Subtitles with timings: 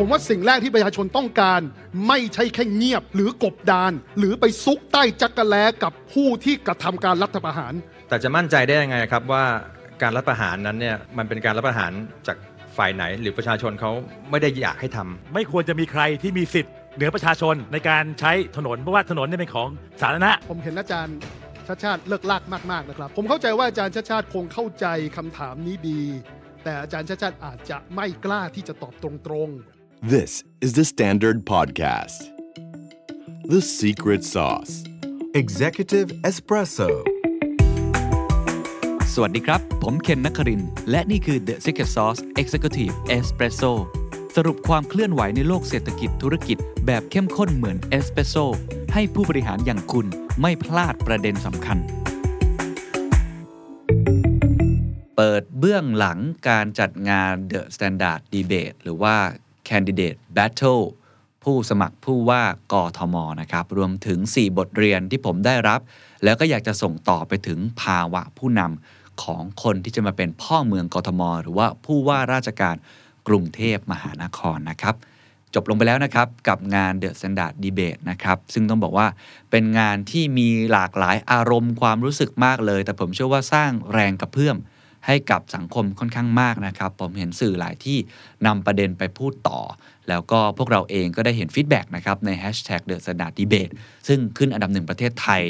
[0.00, 1.60] ผมว่าสิ่งแรกที่ประชาชนต้องการ
[2.08, 7.72] ไม่ใช่แค่เงียบหรือกบดาน หรือไปซุกใต้จักรแลกับผู้ที่กระทำการรัฐประหาร
[8.08, 9.44] แต่จะมั่นใจได้ยังไงครับว่า
[10.02, 11.92] การรัฐประหารนั้นเนี่ยมันเป็นการรัฐประหาร
[12.26, 12.36] จาก
[12.76, 13.92] ฝ่ายไหน หรือประชาชนเขา
[14.30, 19.68] ไม่ได้อยากให้ทำไม่ควรจะมีใครที่มีสิทธิ์เหนือประชาชนในการใช้ถนนเพราะว่าถนนเนี่ยเป็นของ
[20.00, 21.16] สาธารณะ ผมเห็นอาจารย์
[21.66, 24.86] ชาติชาติเลิกลากมากๆนะครับ ผมเข้าใจว่าอาจารย์ชาติชาติคงเข้าใจ
[25.16, 26.02] คำถามนี้ดี
[26.68, 29.10] แต่อาจารย์ชาติชาติอาจจะไม่กล้าที่จะตอบตร
[29.46, 30.30] งๆ This
[30.64, 32.18] is the Standard Podcast.
[33.52, 34.72] The Secret Sauce.
[35.42, 36.88] Executive Espresso
[39.14, 43.72] สวัสดีครับ ผมเคนนักครินทร์และนี่คือ The Secret Sauce Executive Espresso
[44.36, 48.34] สรุปความเคลื่อนไหวในโลกเศรษฐกิจธุรกิจ แบบเข้มข้นเหมือนเอสเปรสโซ
[48.94, 50.06] ให้ผู้บริหารอย่างคุณ
[50.40, 51.78] ไม่พลาดประเด็นสำคัญ
[55.20, 56.18] เปิดเบื้องหลัง
[56.48, 59.16] การจัดงาน The Standard Debate หรือว่า
[59.68, 60.84] Candidate Battle
[61.44, 65.80] ผู้สมัครผู้ว่ากทมนะครับ รวมถึง 4 บทเรียนที่ผมได้รับ
[66.24, 72.76] แล้วก็อยากจะส่งต่อไปถึงภาวะผู้นำของคนที่จะมาเป็นพ่อเมืองกทม หรือว่าผู้ว่าราชการ
[73.28, 74.94] กรุงเทพมหานครนะครับ
[75.54, 79.06] จบลงไปแล้วนะครับ กับงาน The Standard Debate นะครับ ซึ่งต้องบอกว่า
[79.50, 84.58] เป็นงานที่มีหลากหลายอารมณ์ความรู้สึกมากเลย แต่ผมเชื่อว่าสร้างแรงกระเพื่อม
[85.08, 87.98] ให้กับสังคมค่อนข้างมากนะครับ ผมเห็นสื่อหลายที่
[88.46, 89.60] นำประเด็นไปพูดต่อ
[90.08, 93.72] แล้วก็พวกเราเองก็ได้เห็นฟีดแบ็กนะครับใน Hashtag The Standard Debate
[94.08, 95.42] ซึ่งขึ้นอันดับหนึ่งประเทศไทย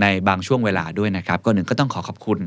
[0.00, 2.40] ในบางช่วงเวลาด้วยนะครับ ก็หนึ่งก็ต้องขอขอบคุณ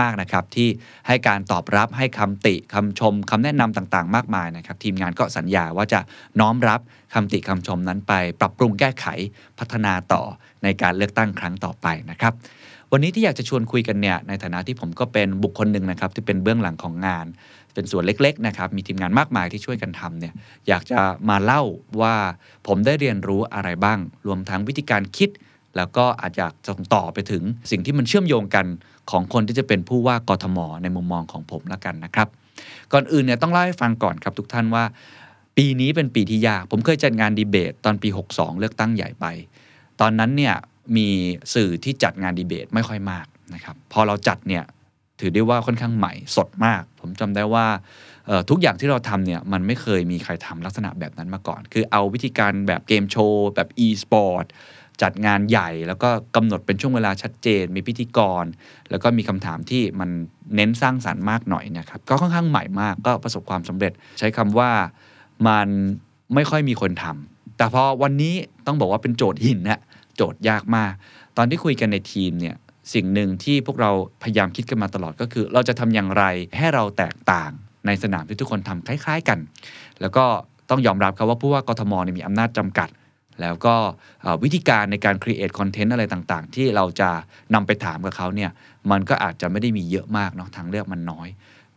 [0.00, 0.68] มาก ๆ นะครับ ที่
[1.06, 6.00] ให้การตอบรับให้คำติคำชมคำแนะนำต่างๆ มากมายนะครับ ทีมงานก็สัญญาว่าจะ
[6.40, 6.80] น้อมรับ
[7.14, 9.06] คำติคำชมนั้นไป ปรับปรุงแก้ไข
[9.58, 10.22] พัฒนาต่อ
[10.62, 12.32] ในการเลือกตั้งครั้งต่อไปนะครับ
[12.92, 17.26] วันนี้ที่อยากจะชวนคุยกันเนี่ยในฐานะที่ผมก็เป็นบุคคลหนึ่งนะครับที่เป็นเบื้องหลังของงาน
[17.74, 20.34] เป็นส่วนเล็กๆนะครับมีทีมงานมากมายที่ช่วยกันทำเนี่ย
[20.68, 21.62] อยากจะมาเล่า
[22.00, 22.14] ว่า
[22.66, 25.30] ผมได้เรียนรู้อะไรบ้าง รวมทั้งวิธีการคิด
[25.76, 28.66] แล้วก็อาจจะส่งต่อไปถึงสิ่งที่มันเชื่อมโยงกัน
[29.10, 32.28] ของคนที่จะเป็นผู้ว่ากทมในมุมมองของผมละกันนะครับ
[32.92, 34.84] ก่อนอื่นเนี่ยต้องเล่าให้ฟังก่อนครับทุกท่านว่า
[35.56, 39.26] ปีนี้เป็นปีที่ยากผมเคยจัดงานดีเบตตอนปี 62 เลือกตั้งใหญ่ไป
[40.00, 40.54] ตอนนั้นเนี่ย
[40.96, 41.08] มี
[41.54, 44.64] สื่อที่จัดงานดีเบตไม่ค่อยมากนะครับพอเราจัดเนี่ย
[45.20, 47.66] ถือได้ว่าค่อนข้างใหม่สดมาก ผมจำได้ว่า
[48.50, 54.46] ทุกอย่างที่เราทำเนี่ยมันไม่เคยมีใครทำลักษณะแบบนั้นมาก่อน คือเอาวิธีการแบบเกมโชว์แบบ e-sport
[55.02, 58.44] จัดงานใหญ่แล้วก็กำหนดเป็นช่วงเวลาชัดเจน มีพิธีกร
[58.90, 60.10] แล้วก็มีคำถามที่มัน
[60.56, 64.70] เน้นสร้างสารรค์มากหน่อยนะครับก็ค่อนข้างใหม่มากก็ประสบความสำเร็จ ใช้คำว่า
[65.46, 65.68] มัน
[66.34, 68.34] ไม่ค่อยมีคนทำแต่พอวันนี้
[68.66, 69.80] ต้องบอกว่าเป็นโจทย์หินนะ
[70.16, 70.92] โจทย์ยากมาก
[71.36, 72.56] ตอนที่คุยกันในทีมเนี่ย
[72.94, 73.90] สิ่งหนึ่งที่พวกเรา
[74.22, 76.24] พยายามคิดกันมาตลอดก็คือ เราจะทำอย่างไร
[76.58, 77.50] ให้เราแตกต่าง
[77.86, 79.38] ในสนามที่ทุกคนทำคล้าย ๆกัน
[80.00, 80.24] แล้วก็
[80.70, 82.88] ต้องยอมรับครับว่าผู้ว่ากทมมีอำนาจจำกัด
[83.40, 83.74] แล้วก็
[84.42, 87.10] วิธีการในการ create content อะไรต่างๆ ที่เราจะ
[87.54, 88.50] นำไปถามกับเขาเนี่ย
[88.90, 91.28] มันก็อาจจะไม่ได้มีเยอะมากเนาะทางเลือกมันน้อย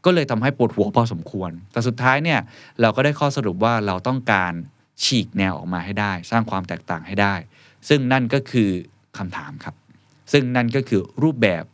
[0.06, 2.40] ก็เลยทำให้ปวดหัวพอสมควร แต่สุดท้ายเนี่ย
[2.82, 4.54] เราก็ได้ข้อสรุปว่าเราต้องการ
[5.04, 7.36] ฉีกแนวออกมาให้ได้ สร้างความแตกต่างให้ได้
[7.90, 8.70] ซึ่งนั่นก็คือ
[9.18, 9.76] คำถามครับ
[10.32, 11.66] ซึ่งนั่นก็คือรูปแบบ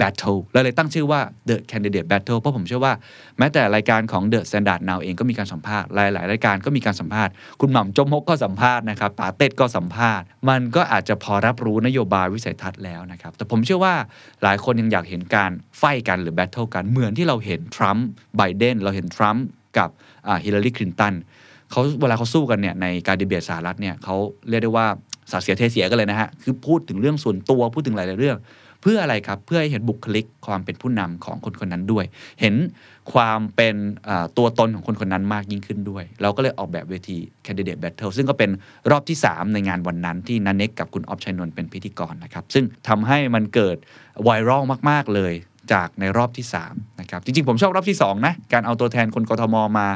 [0.00, 2.94] Battle เราเลยตั้งชื่อว่า The Candidate Battle เพราะผมเชื่อว่า
[3.38, 13.94] แม้แต่รายการของ The Standard Now เองก็มีการสัมภาษณ์ หลาย ๆ รายการก็มีการสัมภาษณ์ คุณหม่ำจมมกก็สัมภาษณ์นะครับป๋าเต็ดก็สัมภาษณ์ มันก็อาจจะพอรับรู้นโยบายวิสัยทัศน์แล้วนะครับ แต่ผมเชื่อว่า
[14.42, 19.44] หลายคนยังอยากเห็นการไฟกันหรือ Battle กันเหมือนที่เราเห็นทรัมป์ไบเดนเราเห็นทรัมป์
[19.78, 19.90] กับ
[20.44, 21.14] ฮิลลารีคลินตัน
[21.70, 24.16] เขาเวลาเขาสู้กันเนี่ยในการดีเบตสหรัฐเนี่ยเขา
[24.48, 24.86] เรียกได้ว่า
[25.30, 28.38] สาเสียเทเสียกันเลยนะฮะคือพูดถึงเรื่องส่วนตัวพูดถึงหลายๆเรื่อง
[28.82, 32.04] เพื่ออะไรครับเพื่อให้เห็นบุคลิกความเป็นผู้นำของคนคนนั้นด้วย
[32.40, 32.54] เห็น
[33.12, 33.76] ความเป็น
[34.38, 38.50] ตัวตนของคนคนนั้นมากยิ่งขึ้นด้วย เราก็เลยออกแบบเวที Candidate Battle ซึ่งก็เป็น
[38.90, 43.76] รอบที่ 3 ในงานวันนั้นที่นันเน็กกับคุณออฟชัยนนท์เป็นพิธีกรนะครับซึ่งทำให้มันเกิด
[44.22, 45.32] ไวรัลมาก ๆเลย
[45.72, 49.88] จากในรอบที่3นะครับจริงๆ ผมชอบรอบที่ 2 นะ การเอาตัวแทนคนกทมมา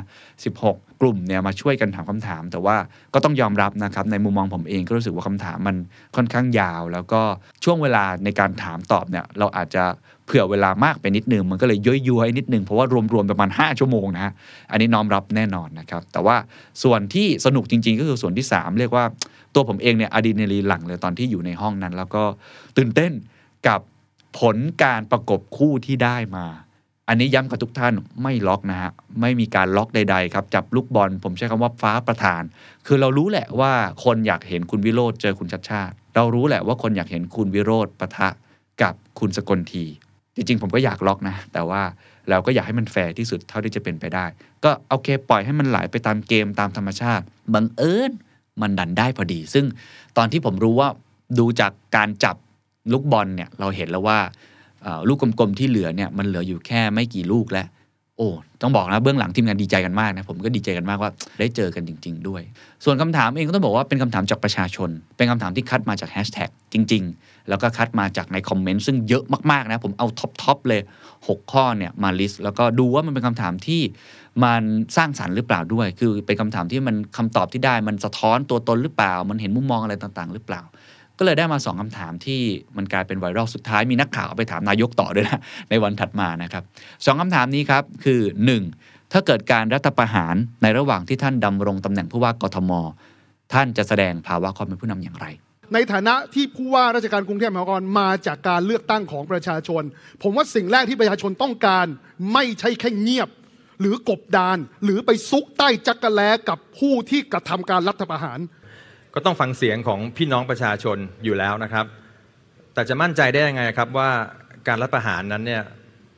[0.47, 2.77] 16 กลุ่มเนี่ยมาช่วยกันถามคำถาม แต่ว่า
[3.15, 5.77] ก็ต้องยอมรับนะครับในมุมมองผมเองก็รู้สึกว่าคำถามมัน
[6.17, 7.21] ค่อนข้างยาว แล้วก็
[7.65, 9.85] ช่วงเวลาในการถามตอบเนี่ยเราอาจจะ
[10.27, 14.33] เผื่อเวลามากไปนิดนึงมันก็เลยย้อยย้ยๆนิดนึงเพราะว่ารวมๆประมาณ 5 ชั่วโมงนะฮะ
[14.71, 16.37] อันนี้น้อมรับแน่นอนนะครับแต่ว่า
[16.83, 19.05] ส่วนที่สนุกจริง ๆ ก็คือส่วนที่ 3 เรียกว่า
[19.55, 22.23] ตัวผมเองเนี่ยอะดรีนาลีนหลั่งเลยตอนที่อยู่ในห้องนั้น แล้วก็
[22.77, 23.13] ตื่นเต้น
[23.69, 23.81] กับ
[24.39, 26.47] ผลการประกบคู่ที่ได้มา
[27.09, 32.43] อันนี้ย้ำกับทุกท่านไม่ล็อกนะฮะไม่มีการล็อกใดๆครับจับลูกบอล ผมใช้คำว่าฟ้าประธาน
[32.87, 33.73] คือเรารู้แหละว่า
[34.05, 38.29] คนอยากเห็นคุณวิโรธเจอคุณชัดชาติ เรารู้แหละว่าคนอยากเห็นคุณวิโรธปะทะ
[38.83, 39.85] กับคุณสกลที
[40.35, 41.83] จริงๆ ผมก็อยากล็อกนะ แต่ว่า
[42.31, 44.27] เราก็อยากให้มันแฟร์ที่สุดเท่าที่จะเป็นไปได้
[44.65, 47.25] ก็โอเค ปล่อยให้มันไหลไปตามเกมตามธรรมชาติ
[47.55, 48.11] บังเอิญ
[48.61, 49.65] มันดันได้พอดี ซึ่ง
[50.17, 50.89] ตอนที่ผมรู้ว่า
[51.39, 52.37] ดูจากการจับ
[52.93, 54.19] ลูกบอลเนี่ยเราเห็นแล้วว่า
[55.09, 57.67] ลูกกลมๆที่เหลือเนี่ยมันเหลืออยู่แค่ไม่กี่ลูกแล้ว
[58.17, 58.29] โอ้
[58.63, 62.43] ต้องบอกนะเบื้องหลังทีมงานดีใจกันมากนะผมก็ดีใจกันมากว่าได้เจอกันจริง ๆ ด้วย
[62.85, 70.81] ส่วนคำถามเองก็ต้องบอกว่าเป็นคำถามจากประชาชน เป็นคำถามที่คัดมาจากแฮชแท็กจริง ๆ แล้วก็คัดมาจากในคอมเมนต์ซึ่งเยอะมากๆนะผมเอา top ๆเลย
[71.17, 73.83] 6 ข้อเนี่ยมา list แล้วก็ดูว่ามันเป็นคำถามที่
[74.45, 74.63] มัน
[74.97, 80.63] สร้างสรรค์หรือเปล่าด้วย คือเป็นคำถามที่มันคำตอบที่ได้มันสะท้อนตัวตนหรือเปล่า มันเห็นมุมมองอะไรต่างๆ หรือเปล่า
[81.19, 82.41] ก็เลยได้มาสองคำถามที่
[82.77, 86.63] มันกลายเป็นไวรัลสุดท้ายมีนักข่าวไปถามนายกต่อด้วยนะในวันถัดมานะครับ
[87.07, 88.21] สองคำถามนี้ครับคือ
[88.67, 89.13] 1.
[89.13, 92.71] ถ้าเกิดการรัฐประหารในระหว่างที่ท่านดำรงตำแหน่งผู้ว่ากทม
[93.53, 95.27] ท่านจะแสดงภาวะความเป็นผู้นำอย่างไร
[95.75, 99.83] ในฐานะที่ผู้ว่าราชการกรุงเทพมหานครมาจากการเลือกตั้งของประชาชน
[100.23, 101.87] ผมว่าสิ่งแรกที่ประชาชนต้องการ
[102.33, 103.29] ไม่ใช่แค่เงียบ
[103.81, 108.39] หรือกบดานหรือไปซุกใต้จักรแล้กับผู้ที่กระทำการรัฐประหาร
[109.15, 111.87] ก็ต้องฟังเสียงของพี่น้องประชาชนอยู่แล้วนะครับ
[112.75, 114.11] แต่จะมั่นใจได้ยังไงครับว่า
[114.69, 115.63] การรัฐประหารนั้นเนี่ย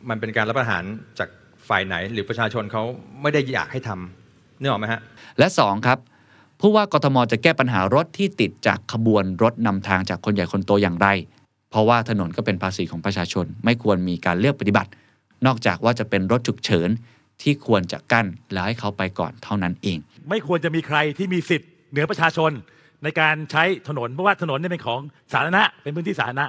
[0.09, 0.85] มันเป็นการรัฐประหาร
[1.19, 1.29] จาก
[1.69, 2.83] ฝ่ายไหน หรือประชาชนเขา
[3.23, 5.01] ไม่ได้อยากให้ทำนึกออกไหมฮะ
[5.39, 5.99] และสองครับ
[6.61, 11.09] ผู้ว่ากทมจะแก้ปัญหารถที่ติดจากขบวนรถนำทางจากคนใหญ่คนโตอย่างไร
[11.71, 14.91] เพราะว่าถนนก็เป็นภาษีของประชาชน ไม่ควรมีการเลือกปฏิบัติ
[15.47, 16.89] นอกจากว่าจะเป็นรถฉุกเฉิน
[17.43, 19.99] ที่ควรจะกั้นแล้วให้เขาไปก่อนเท่านั้นเอง
[20.29, 22.51] ไม่ควรจะมีใครที่มีสิทธิ์เหนือประชาชน
[23.05, 25.01] ในการใช้ถนนเพราะว่าถนนเนี่ยเป็นของ
[25.33, 26.47] สาธารณะเป็นพื้นที่สาธารณะ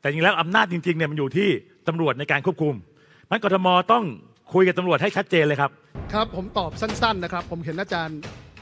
[0.00, 1.48] แต่จริงแล้วอำนาจจริงๆเนี่ยมันอยู่ที่
[1.88, 2.74] ตำรวจในการควบคุม
[3.30, 4.04] มันกทมต้อง
[4.52, 5.70] คุยกับตำรวจให้ชัดเจนเลยครับ
[6.12, 8.18] ครับผมตอบสั้นๆนะครับ ผมเห็นอาจารย์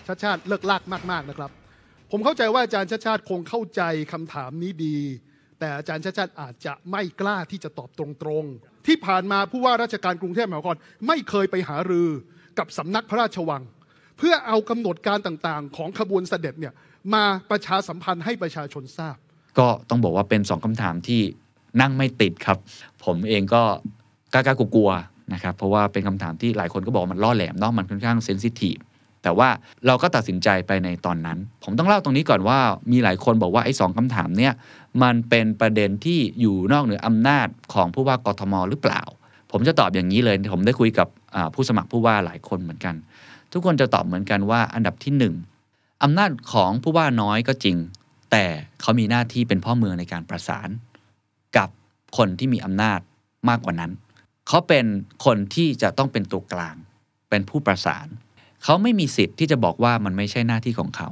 [0.07, 1.51] ชาติชาติเลิกลากมากๆนะครับ
[2.11, 3.83] ผมเข้าใจว่าอาจารย์ชาติชาติคงเข้าใจ
[4.13, 4.97] คำถามนี้ดี
[5.59, 10.77] แต่อาจารย์ชาติชาติอาจจะไม่กล้าที่จะตอบตรงๆ ที่ผ่านมาผู้ว่าราชการกรุงเทพมหานคร
[11.07, 12.09] ไม่เคยไปหารือ
[12.59, 13.63] กับสำนักพระราชวัง
[14.19, 16.73] เพื่อเอากำหนดการต่างๆ ของขบวนเสด็จเนี่ย
[17.15, 19.17] มาประชาสัมพันธ์ให้ประชาชนทราบ
[19.59, 21.21] ก็ต้องบอกว่าเป็นสองคำถามที่
[21.81, 22.59] นั่งไม่ติดครับ
[23.05, 23.63] ผมเองก็
[24.33, 28.77] กล้ากลัวๆนะครับ เพราะว่าเป็นคำถามที่หลายคนก็บอกมันล่อแหลมเนาะมันค่อนข้างเซนซิทีฟ
[29.23, 29.49] แต่ว่า
[29.87, 32.59] เราก็ตัดสินใจไปในตอนนั้น ผมต้องเล่าตรงนี้ก่อนว่า
[32.93, 34.53] มีหลายคนบอกว่าไอ้สองคำถามเนี่ย
[35.03, 39.03] มันเป็นประเด็นที่อยู่นอกเหนืออำนาจของผู้ว่ากทมหรือเปล่า
[39.53, 41.09] ผมจะตอบอย่างนี้เลย ผมได้คุยกับ
[41.55, 42.95] ผู้สมัครผู้ว่าหลายคนเหมือนกัน
[43.53, 45.35] ทุกคนจะตอบเหมือนกันว่าอันดับที่หนึ่ง
[46.03, 47.77] อำนาจของผู้ว่าน้อยก็จริง
[48.31, 48.45] แต่
[48.81, 50.69] เขามีหน้าที่เป็นพ่อเมืองในการประสาน
[51.57, 51.69] กับ
[52.17, 53.01] คนที่มีอำนาจ
[53.49, 53.93] มากกว่านั้น
[54.49, 54.87] เขาเป็น
[55.25, 56.77] คนที่จะต้องเป็นตัวกลาง
[57.31, 58.07] เป็นผู้ประสาน
[58.65, 61.11] เขาไม่มีสิทธิ์ที่จะบอกว่ามันไม่ใช่หน้าที่ของเขา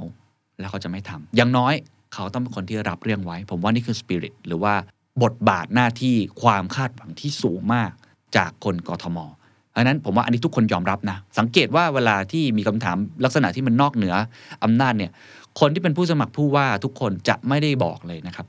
[0.59, 1.73] แล้วเขาจะไม่ทำอย่างน้อย
[2.13, 4.73] เขาต้องเป็นคนที่รับเรื่องไว้ ผมว่านี่คือสปิริตหรือว่า
[5.23, 7.91] บทบาทหน้าที่ความคาดหวังที่สูงมาก
[8.37, 9.17] จากคนกทม
[9.75, 14.15] อันนั้นผมว่าอันนี้ทุกคนยอมรับนะ สังเกตว่าเวลาที่มีคำถามลักษณะที่มันนอกเหนือ
[14.63, 15.11] อำนาจเนี่ย
[15.59, 18.47] คนที่เป็นผู้สมัครผู้ว่าทุกคนจะไม่ได้บอกเลยนะครับ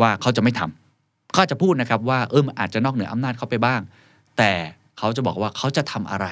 [0.00, 3.80] ว่าเขาจะไม่ทำเขาจะพูดนะครับว่าเออมันอาจจะนอกเหนืออำนาจเขาไปบ้าง
[4.38, 4.52] แต่
[4.98, 6.26] เขาจะบอกว่าเขาจะทำอะไร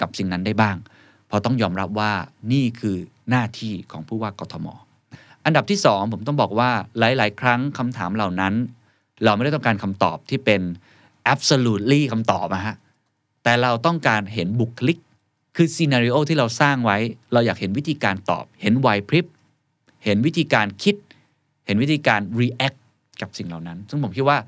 [0.00, 0.76] กับสิ่งนั้นได้บ้าง
[1.26, 2.12] เพราะต้องยอมรับว่า
[2.52, 2.96] นี่คือ
[3.30, 4.66] หน้าที่ของผู้ว่ากทม
[5.44, 8.54] อันดับที่สองผมต้องบอกว่าหลาย ๆ ครั้งคำถามเหล่านั้น
[9.24, 10.62] เราไม่ได้ต้องการคำตอบที่เป็น
[11.32, 12.76] absolutely คำตอบนะฮะ
[13.44, 14.98] แต่เราต้องการเห็นบุคลิก
[15.56, 16.98] คือซีนารีโอที่เราสร้างไว้
[17.32, 19.26] เราอยากเห็นวิธีการตอบ เห็นไหวพริบ
[20.04, 20.96] เห็นวิธีการคิด
[21.66, 22.78] เห็นวิธีการ react
[23.20, 24.38] กับสิ่งเหล่านั้น ซึ่งผมคิดว่า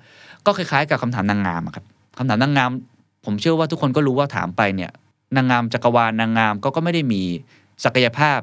[0.46, 1.84] ก็คล้ายๆ กับคำถามนางงามครับ
[2.18, 2.70] คำถามนางงาม
[3.24, 4.90] ผมเชื่อว่าทุกคนก็รู้ว่าถามไปเนี่ย
[5.36, 7.22] นางงามจักรวาลนางงามก็ก็ไม่ได้มี
[7.84, 8.40] ศักยภาพ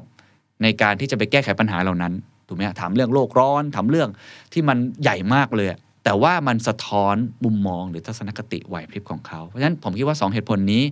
[0.62, 2.12] ในการที่จะไปแก้ไขปัญหาเหล่านั้น
[2.46, 4.08] ถูกไหมถามเรื่องโลกร้อนถามเรื่อง
[4.52, 5.68] ที่มันใหญ่มากเลย
[6.04, 10.82] แต่ว่ามันสะท้อนมุมมองหรือทัศนคติไหวพริบของเขา เพราะฉะนั้นผมคิดว่าสองเหตุผลนี้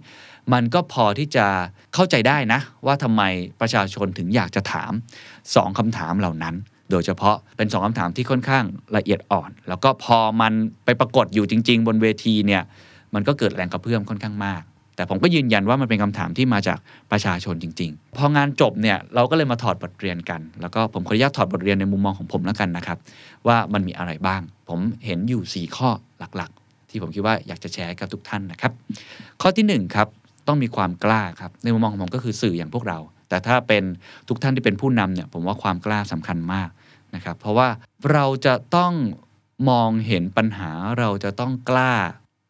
[0.52, 1.46] มันก็พอที่จะ
[1.94, 3.22] เข้าใจได้นะ ว่าทำไม
[3.60, 4.92] ประชาชนถึงอยากจะถาม
[5.54, 6.54] สองคำถามเหล่านั้น
[6.90, 8.64] โดยเฉพาะเป็นสองคำถามที่ค่อนข้าง
[8.96, 10.52] ละเอียดอ่อน แล้วก็พอมัน
[10.84, 12.62] ไปปรากฏอยู่จริง ๆ บนเวทีเนี่ย
[13.14, 14.62] มันก็เกิดแรงกระเพื่อมค่อนข้างมาก
[14.96, 16.78] แต่ผมก็ยืนยันว่ามันเป็นคำถามที่มาจาก
[17.12, 22.98] ประชาชนจริง ๆ พองานจบเนี่ยเราก็เลยมาถอดบทเรียนกัน แล้วก็ผมขออนุญาตถอดบทเรียนในมุมมองของผมแล้วกันนะครับ
[23.48, 25.90] ว่ามันมีอะไรบ้าง ผมเห็นอยู่ 4 ข้อ
[26.36, 28.72] หลักๆ ที่ผมคิดว่าอยากจะแชร์กับทุกท่านนะครับ
[29.42, 30.08] ข้อที่1ครับ
[30.46, 33.84] ต้องมีความกล้าครับในมุมมองของผมก็คือสื่ออย่างพวกเรา แต่ถ้าเป็น
[34.28, 36.68] ทุกท่านที่เป็นผู้นำเนี่ยผมว่าความกล้าสำคัญมาก
[37.14, 37.68] นะครับ เพราะว่า
[38.12, 38.94] เราจะต้อง
[39.70, 41.94] มองเห็นปัญหาเราจะต้องกล้า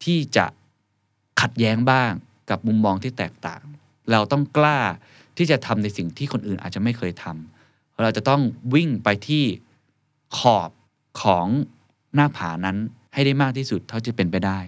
[0.05, 0.47] ที่จะ
[1.41, 2.13] ขัดแย้งบ้าง
[2.51, 3.63] กับมุมมองที่แตกต่าง
[4.11, 4.79] เราต้องกล้า
[5.37, 8.43] ที่จะทำในสิ่งที่คนอื่นอาจจะไม่เคยทำเราจะต้อง
[8.75, 9.45] วิ่งไปที่
[10.39, 10.71] ขอบ
[11.21, 11.47] ของ
[12.15, 12.77] หน้าผานั้น
[13.15, 14.59] ให้ได้มากที่สุดเท่าที่เป็นไปได้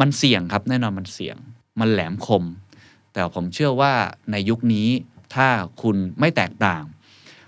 [0.00, 1.36] มันเสี่ยงครับแน่นอนมันเสี่ยง
[1.80, 2.44] มันแหลมคม
[3.12, 3.92] แต่ผมเชื่อว่า
[4.32, 4.88] ในยุคนี้
[5.34, 5.48] ถ้า
[5.82, 6.82] คุณไม่แตกต่าง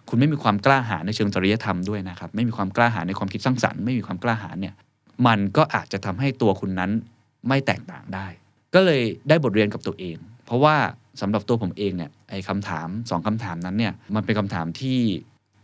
[0.09, 4.75] คุณไม่มีความกล้าหาญในเชิงจริยธรรมด้วยนะครับ ไม่มีความกล้าหาญในความคิดสร้างสรรค์ไม่มีความกล้าหาญเนี่ย
[5.27, 6.91] มันก็อาจจะทำให้ตัวคุณนั้น
[7.49, 8.27] ไม่แตกต่างได้
[8.75, 10.77] ก็เลยได้บทเรียนกับตัวเอง เพราะว่า
[11.21, 14.99] สำหรับตัวผมเองเนี่ยไอ้คำถามสองคำถามนั้นเนี่ยมันเป็นคำถามที่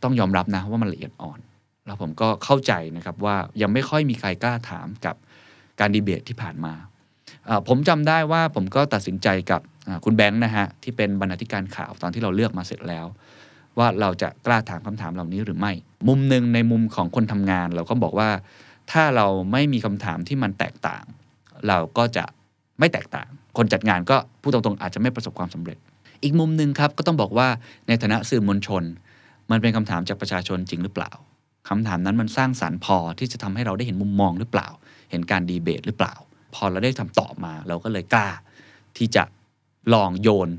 [0.02, 1.38] ต้องยอมรับนะว่ามันละเอียดอ่อน
[1.86, 5.16] แล้วผมก็เข้าใจนะครับว่ายังไม่ค่อยมีใครกล้าถามกับ
[5.80, 6.74] การดีเบตที่ผ่านมา
[7.68, 9.60] ผมจำได้ว่าผมก็ตัดสินใจกับ
[10.04, 13.06] คุณแบงค์นะฮะที่เป็นบรรณาธิการข่าวตอนที่เราเลือกมาเสร็จแล้ว
[13.78, 15.72] ว่าเราจะกล้าถามคำถามเหล่านี้หรือไม่
[16.08, 18.30] มุมหนึ่งในมุมของคนทำงาน เราก็บอกว่า
[18.92, 21.04] ถ้าเราไม่มีคำถามที่มันแตกต่าง
[21.68, 22.24] เราก็จะ
[22.78, 25.78] ไม่แตกต่าง คนจัดงานก็พูดตรงๆอาจจะไม่ประสบความสำเร็จ
[26.22, 27.48] อีกมุมหนึ่งครับก็ต้องบอกว่า
[27.88, 28.82] ในฐานะสื่อมวลชน
[29.50, 31.12] มันเป็นคำถามจากประชาชนจริงหรือเปล่า
[31.68, 34.68] คำถามนั้นมันสร้างสารรค์พอที่จะทำให้เราได้เห็นมุมมองหรือเปล่า
[35.10, 36.14] เห็นการดีเบตหรือเปล่า
[36.54, 38.28] พอเราได้ทำตอบมาเราก็เลยกล้า
[38.96, 39.22] ที่จะ
[39.94, 40.50] ลองโยน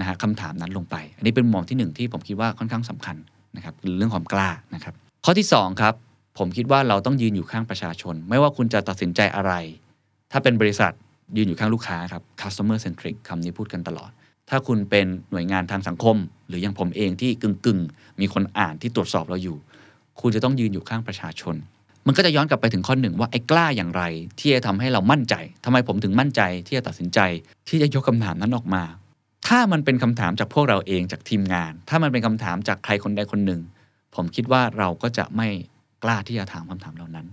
[0.00, 3.16] นะฮะคำถามนั้นลงไป อันนี้เป็นมุมมองที่หนึ่งที่ผมคิดว่าค่อนข้างสำคัญ
[3.56, 5.94] นะครับเรื่องความกล้านะครับ ข้อที่สองครับ
[6.38, 9.52] ผมคิดว่าเราต้องยืนอยู่ข้างประชาชน ไม่ว่าคุณจะตัดสินใจอะไร
[10.32, 10.92] ถ้าเป็นบริษัท
[11.36, 14.10] ยืนอยู่ข้างลูกค้าครับ customer centric คำนี้พูดกันตลอด
[14.50, 16.16] ถ้าคุณเป็นหน่วยงานทางสังคม
[16.48, 19.56] หรืออย่างผมเองที่กึ่งกึ่งๆ มีคนอ่านที่ตรวจสอบเราอยู่
[20.20, 21.56] คุณจะต้องยืนอยู่ข้างประชาชน
[22.06, 24.02] มันก็จะย้อนกลับไปถึงข้อหนึ่งว่าไอ้กล้าอย่างไร
[24.38, 25.34] ที่จะทำให้เรามั่นใจ
[25.64, 27.20] ทำไมผมถึงมั่นใจที่จะตัดสินใจ
[27.68, 28.82] ที่จะยกคำถามนั้นออกมา
[29.48, 33.60] ถ้ามันเป็นคำถามจากพวกเราเองจากทีมงาน ถ้ามันเป็นคำถามจากใครคนใดคนหนึ่ง
[34.14, 35.48] ผมคิดว่าเราก็จะไม่
[36.04, 37.26] กล้าที่จะถามคำถามเหล่านั้น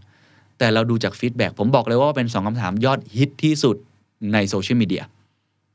[0.58, 3.76] แต่เราดูจาก feedback ผมบอกเลยว่าเป็นสองคำถามยอดฮิตที่สุด
[4.34, 5.04] ในโซเชียลมีเดีย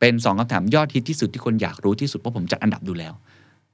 [0.01, 3.15] เป็นสองคำถามยอดฮิตที่สุดที่คนอยากรู้ที่สุดเพราะผมจัดอันดับดูแล้ว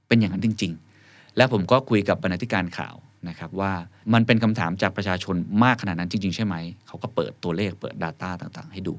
[0.09, 0.73] เป็นอย่างนั้นจริง
[1.04, 2.95] ๆ และผมก็คุยกับบรรณาธิการข่าว
[3.28, 3.72] นะครับว่า
[4.14, 6.54] มันเป็นคำถามจากประชาชนมากขนาดนั้นจริง ๆ ใช่ไหม
[6.87, 8.94] เขาก็เปิดตัวเลขเปิด Data ต่างๆ ให้ดู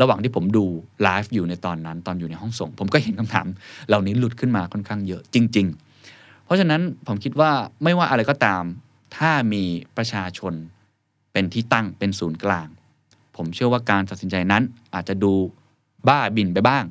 [0.00, 0.64] ระหว่างที่ผมดู
[1.02, 3.46] ไลฟ์อยู่ในตอนนั้นตอนอยู่ในห้องส่ง ผมก็เห็นคำถาม
[3.88, 5.66] เหล่านี้หลุดขึ้นมาค่อนข้างเยอะจริง
[6.06, 7.50] ๆ เพราะฉะนั้นผมคิดว่า
[7.82, 8.64] ไม่ว่าอะไรก็ตาม
[9.16, 9.64] ถ้ามี
[9.96, 10.54] ประชาชน
[11.32, 12.68] เป็นที่ตั้งเป็นศูนย์กลาง
[13.36, 14.62] ผมเชื่อว่าการตัดสินใจนั้น
[14.94, 15.32] อาจจะดู
[16.08, 16.84] บ้าบินไปบ้าง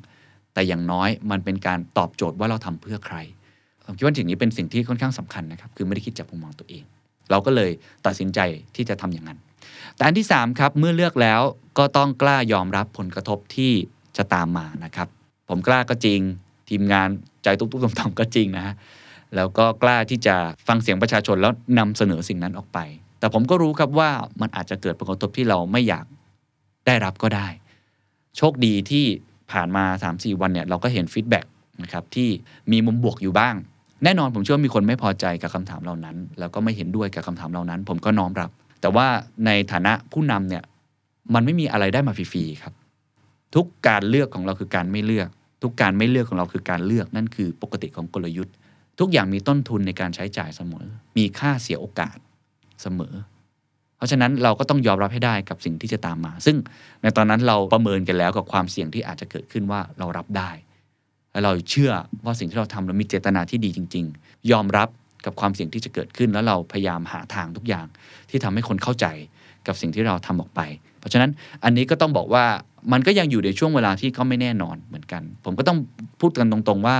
[0.53, 3.17] แต่อย่างน้อยมันเป็นการตอบโจทย์ว่าเราทำเพื่อใคร
[3.87, 6.83] ผมคิดว่าสิ่งนี้เป็นสิ่งที่ค่อนข้างสำคัญนะครับ คือไม่ได้คิดจากมุมมองตัวเอง
[7.31, 7.71] เราก็เลย
[8.05, 8.39] ตัดสินใจ
[8.75, 9.39] ที่จะทำอย่างนั้น
[9.95, 11.41] แต่อันที่ 3 ครับ เมื่อเลือกแล้ว
[11.77, 13.73] ก็ต้องกล้ายอมรับผลกระทบที่
[14.17, 15.07] จะตามมานะครับ
[15.49, 16.19] ผมกล้าก็จริง
[16.69, 17.09] ทีมงาน
[17.43, 18.75] ใจตุ๊กๆต่อมๆก็จริงนะฮะ
[19.35, 20.35] แล้วก็กล้าที่จะ
[20.67, 22.79] ฟังเสียงประชาชนแล้วนำเสนอสิ่งนั้นออกไป
[23.19, 24.09] แต่ผมก็รู้ครับว่า
[24.41, 26.05] มันอาจจะเกิดผลกระทบที่เราไม่อยาก
[26.87, 27.47] ได้รับก็ได้
[28.37, 29.05] โชคดีที่
[29.51, 31.45] ผ่านมา 3-4 วันเนี่ยเราก็เห็นฟีดแบ็ก
[31.81, 32.29] นะครับที่
[32.71, 33.55] มีมุมบวกอยู่บ้าง
[34.03, 38.49] แน่นอนผมเชื่อว่ามีคนไม่พอใจกับคำถามเหล่านั้น แล้วก็ไม่เห็นด้วยกับคำถามเหล่านั้น ผมก็น้อมรับ
[38.81, 39.07] แต่ว่า
[39.45, 40.63] ในฐานะผู้นำเนี่ย
[41.33, 42.73] มันไม่มีอะไรได้มาฟรีๆครับ
[43.55, 45.29] ทุกการเลือกของเราคือการไม่เลือก
[45.63, 48.53] ทุกการไม่เลือกของเราคือการเลือกนั่นคือปกติของกลยุทธ์
[48.99, 50.85] ทุกอย่างมีต้นทุนในการใช้จ่ายเสมอ
[51.17, 52.17] มีค่าเสียโอกาส
[52.81, 53.13] เสมอ
[53.97, 56.57] เพราะฉะนั้นเราก็ต้องยอมรับให้ได้กับสิ่งที่จะตามมา ซึ่ง
[57.01, 60.49] ในตอนนั้นเราประเมินกันแล้วกับความเสี่ยงที่อาจจะเกิดขึ้นว่าเรารับได้
[61.37, 61.91] และเราเชื่อ
[62.25, 64.89] ว่าสิ่งที่เราทำเรามีเจตนาที่ดีจริง ๆ ยอมรับ
[65.25, 67.85] กับความเสี่ยงที่จะเกิดขึ้น แล้วเราพยายามหาทางทุกอย่าง
[68.29, 69.05] ที่ทำให้คนเข้าใจ
[69.67, 70.61] กับสิ่งที่เราทำออกไป
[70.99, 71.31] เพราะฉะนั้น
[71.63, 72.45] อันนี้ก็ต้องบอกว่า
[72.91, 75.77] มันก็ยังอยู่ในช่วงเวลาที่ก็ไม่แน่นอนเหมือนกัน ผมก็ต้อง
[76.21, 76.97] พูดกันตรงๆว่า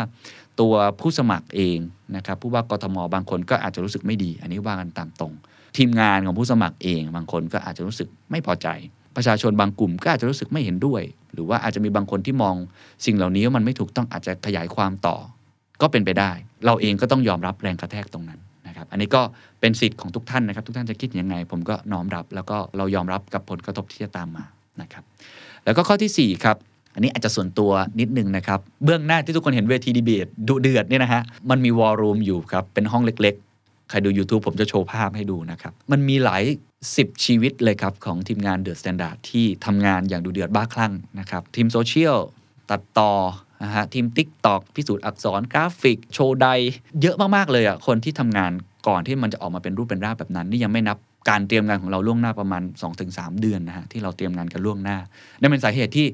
[0.59, 1.77] ตัวผู้สมัครเอง
[2.15, 5.33] นะครับผู้ว่ากทมบางคนก็อาจจะรู้สึกไม่ดี อันนี้ว่ากันตามตรง
[5.77, 8.67] ทีมงานของผู้สมัครเอง บางคนก็อาจจะรู้สึกไม่พอใจ
[9.15, 11.01] ประชาชนบางกลุ่มก็อาจจะรู้สึกไม่เห็นด้วย
[11.37, 12.55] หรือว่าอาจจะมีบางคนที่มอง
[13.05, 15.15] สิ่งเหล่านี้ว่ามันไม่ถูกต้องอาจจะขยายความต่อ
[15.81, 16.31] ก็เป็นไปได้
[16.65, 19.21] เราเองก็ต้องยอมรับแรงกระแทกตรงนั้นนะครับ อันนี้ก็
[19.59, 24.45] เป็นสิทธิ์ของทุกท่านนะครับ ทุกท่านจะคิดยังไง ผมก็น้อมรับ แล้วก็เรายอมรับกับผลกระทบที่จะตามมา
[24.81, 25.03] นะครับ
[25.65, 26.57] แล้วก็ข้อทีสี่4ครับ
[26.93, 33.35] อันนี้อาจจะส่วนตัวนิดนึงนะครับ เบื้องหน้าที่ทุกคนเห็นเวทีดีเบตดุเดือดเนี่ยนะฮะมันมีวอลลุ่มอยู่ครับ เป็นห้องเล็ก
[33.89, 36.43] ใครดู YouTube ผมจะโชว์ภาพให้ดูนะครับ มันมีหลาย
[36.83, 42.17] 10 ชีวิตเลยครับ ของทีมงาน THE STANDARD ที่ทำงานอย่างดุเดือดบ้าคลั่งนะครับ ทีมโซเชียล
[42.71, 43.11] ตัดต่อ
[43.63, 46.47] นะฮะทีม TikTok พิสูจน์อักษรกราฟิก โชว์ใด
[47.01, 48.51] เยอะมาก ๆ เลยอะคนที่ทำงาน
[48.87, 50.97] ก่อนที่มันจะออกมาเป็นรูปเป็นร่างแบบนั้น นี่ยังไม่นับ
[51.29, 52.61] การเตรียมงานของเราล่วงหน้าประมาณ
[53.01, 54.97] 2-3 เดือนนะฮะที่เราเตรียมงานกันล่วงหน้า
[55.39, 56.07] นั่นเป็นสาเหตุที่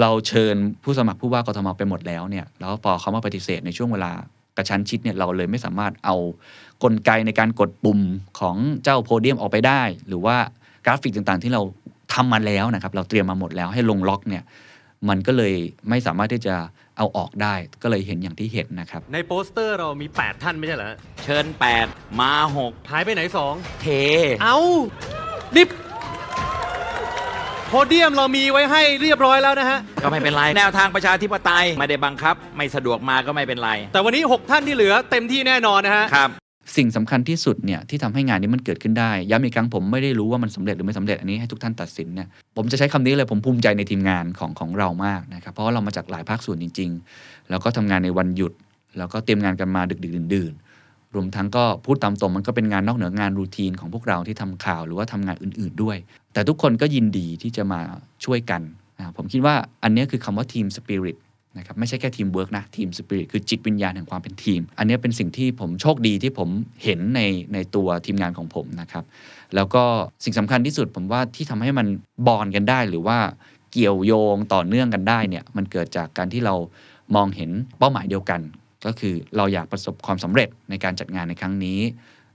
[0.00, 4.12] เราเชิญผู้สมัครผู้ว่ากทมไปหมดแล้วเนี่ยแล้วพอเขามาปฏิเสธในช่วงเวลา
[4.56, 6.16] กระชั้นชิดเนี่ยเราเลยไม่สามารถเอา
[6.82, 8.00] กลไกในการกดปุ่ม
[8.40, 10.36] ของเจ้าโพเดียมออกไปได้ หรือว่า
[10.84, 11.62] กราฟิกต่างๆ ที่เรา
[12.14, 14.42] ทำมาแล้วนะครับ เราเตรียมมาหมดแล้วให้ลงล็อกเนี่ย
[15.08, 15.54] มันก็เลย
[15.88, 16.54] ไม่สามารถที่จะ
[16.96, 20.94] เอาออกได้ก็เลยเห็นอย่างที่เห็นนะครับ ในโปสเตอร์เรามี 8 ท่านไม่ใช่เหรอ
[21.24, 21.46] เชิญ
[21.82, 22.32] 8 มา
[22.62, 23.22] 6 หายไปไหน
[23.82, 23.88] เท
[24.30, 24.58] 2เอ้า
[25.56, 25.64] นี่
[27.68, 36.30] โพเดียมเรามีไว้ให้เรียบร้อยแล้วนะฮะ ก็ไม่เป็นไร แนวทางประชาธิปไตยไม่ได้บังคับ ไม่สะดวกมาก็ไม่เป็นไร แต่วันนี้ 6 ท่านที่เหลือเต็มที่แน่นอนนะฮะ ครับ
[36.76, 48.52] สิ่งสำคัญที่สุดเนี่ยที่ทำให้งานนี้มันเกิดขึ้นได้ ย้ำอีกครั้งผมไม่ได้รู้ว่ามันสำเร็จหรือไม่สำเร็จอันนี้ให้ทุกท่านตัดสินเนี่ยผมจะใช้คำนี้เลยผมภูมิใจในทีมงานของของเรามากนะครับเพราะว่าเรามาจากหลายภาคส่วนจริง ๆ แล้วก็ทำงานในวันหยุด
[48.98, 50.65] แล้วก็เตรียมงานกันมาดึกๆดื่นๆ
[51.16, 55.96] รวมทั้งก็พูดตามตรงมันก็เป็นงานนอกเหนืองาน routine ของพวกเราที่ทำข่าวหรือว่าทำงานอื่น ๆด้วย
[56.32, 57.80] แต่ทุกคนก็ยินดีที่จะมา
[58.24, 58.62] ช่วยกัน
[58.98, 61.16] นะครับผมคิดว่าอันนี้คือคำว่า team spirit
[61.58, 66.48] นะครับไม่ใช่แค่ทีมเวิร์กนะ team spirit คือจิตวิญญาณแห่งความเป็นทีม อันนี้เป็นสิ่งที่ผมโชคดีที่ผม
[66.84, 67.20] เห็นใน
[67.52, 69.04] ในตัวทีมงานของผมนะครับ
[69.54, 69.84] แล้วก็
[70.24, 71.86] สิ่งสำคัญที่สุดผมว่าที่ทำให้มัน
[72.26, 73.18] บอนกันได้หรือว่า
[73.72, 76.54] เกี่ยวโยงต่อเนื่องกันได้เนี่ยมันเกิดจากการที่เรา
[77.14, 78.40] มองเห็นเป้าหมายเดียวกัน
[78.86, 81.80] ก็คือเราอยากประสบความสำเร็จในการจัดงานในครั้งนี้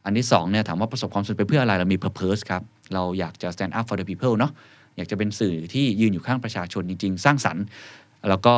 [0.05, 2.62] อันที่สองเนี่ยถามว่าประสบความสำเร็จไปเพื่ออะไรเรามี purpose ครับ
[2.93, 4.51] เราอยากจะ stand up for the people เนาะ
[4.98, 7.63] อยากจะเป็นสื่อที่ยืนอยู่ข้างประชาชนจริง ๆ สร้างสรรค์
[8.30, 8.56] แล้วก็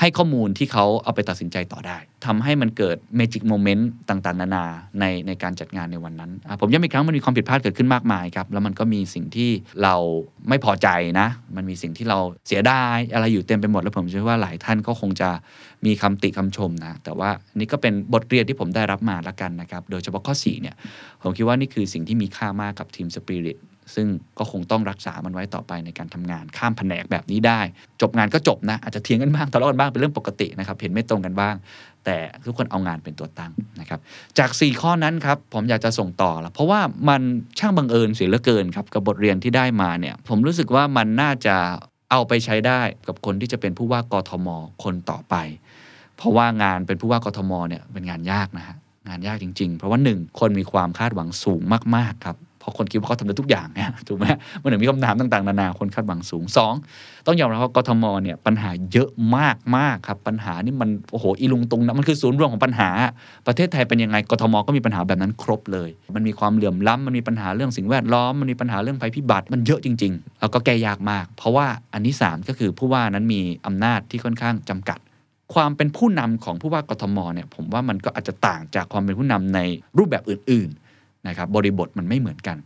[0.00, 4.64] ให้ข้อมูลที่เขาเอาไปตัดสินใจต่อได้ทำให้มันเกิดเมจิกโมเมนต์ต่างๆ นานา
[5.00, 6.30] ในในการจัดงานในวันนั้น
[6.60, 9.50] ผมย้ำอีกครั้งมันมีความผิดพลาดเกิดขึ้นมากมายครับ แล้วมันก็มีสิ่งที่
[9.82, 9.94] เรา
[10.48, 10.88] ไม่พอใจ
[11.20, 12.18] นะ มันมีสิ่งที่เรา
[12.48, 15.30] เสียดายอะไรอยู่เต็มไปหมด แล้วผมเชื่อว่าหลายท่านก็คงจะ
[15.86, 20.76] มีคำติคำชมนะ แต่ว่านี่ก็เป็นบทเรียนที่ผมได้รับมาละกันนะครับ โดยเฉพาะข้อ4เนี่ย
[21.22, 23.58] ผมคิดว่านี่คือสิ่งที่มีค่ามากกับทีมสปิริต
[23.94, 24.06] ซึ่ง
[24.38, 27.60] ก็คงต้องรักษามันไว้ต่อไปในการทำงานข้ามแผนกแบบนี้ได้
[28.00, 31.54] จบงานก็จบนะ อาจจะเถียงกันบ้างทะเลาะกันบ้างเป็นเรื่องปกตินะครับ เห็นไม่ตรงกันบ้าง
[32.04, 32.16] แต่
[32.46, 34.00] ทุกคนเอางานเป็นตัวตั้งนะครับ
[34.38, 37.22] จาก 4 ข้อนั้นครับ ผมอยากจะส่งต่อละเพราะว่ามัน
[37.58, 41.56] ช่างบังเอิญเสียเหลือเกินครับ กับบทเรียนที่ได้มาเนี่ย ผมรู้สึกว่ามันน่าจะ
[42.10, 44.48] เอาไปใช้ได้กับคนที่จะเป็นผู้ว่ากทม
[44.84, 45.34] คนต่อไป
[46.16, 48.76] เพราะว่างานเป็นผู้ว่ากทมเนี่ยเป็นงานยากนะฮะ
[49.08, 51.62] งานยากจริง ๆ เพราะว่าหนึ่งคนมีความคาดหวังสูง
[51.96, 52.36] มากๆครับ
[52.66, 54.24] ราะคนคิดว่าเขาทำได้ทุกอย่างเนี่ยถูกไหม
[54.62, 56.74] มันถึงมีคำถามต่างๆนานาคนคาดหวังสูงสอง
[57.26, 62.90] ต้องยอมรับว่ากทมเนี่ยปัญหาเยอะมากมากครับ ปัญหานี่มันโอ้โหอีลุงตุงนะมันคือศูนย์รวมของปัญหา
[63.46, 74.98] ประเทศไทยเป็นยังไงกทมก็มีปัญหาแบบนั้นครบเลย มันมีความเหลื่อมล้ำมันมีปัญหาเรื่องสิ่งแวดล้อมมันมีปัญหาเรื่องภัยพิบัติมันเยอะจริงๆแล้วก็แก้ยากมาก เพราะว่าอันที่สามก็คือผู้ว่านั้นมีอำนาจที่ค่อนข้างจำกัด
[75.54, 79.60] ความเป็นผู้นำของผู้ว่ากทมเนี่ยผมว่ามันก็อาจจะต่างจากความเป็นผู้นำใน
[79.98, 80.85] รูปแบบอื่นๆ
[81.28, 82.56] นะครับบริบทมันไม่เหมือนกัน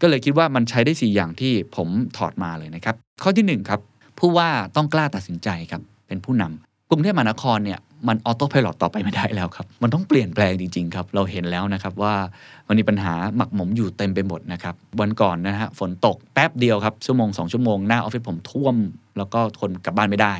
[0.00, 3.80] ก็เลยคิดว่ามันใช้ได้ 4 อย่างที่ผมถอดมาเลยนะครับ ข้อที่1ครับ
[4.18, 12.14] ผู้ว่าต้องกล้าตัดสินใจครับเป็นผู้นำกรุงเทพมหานครเนี่ยมันออโต้พายโต่อไปไม่ได้แล้วครับ มันต้องเปลี่ยนแปลงจริง ๆ ครับ เราเห็นแล้วนะครับว่า
[12.68, 18.76] มันมีปัญหาหมักหมมอยู่เต็มไปหมดนะครับ วันก่อนนะฮะฝนตกแป๊บเดียวครับ ชั่วโมงสองชั่วโมง หน้าออฟฟิศผมท่วม
[19.18, 20.34] แล้วก็คนกลับบ้านไม่ได้